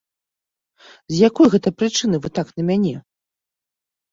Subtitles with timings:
[1.13, 2.95] З якой гэта прычыны вы так на мяне?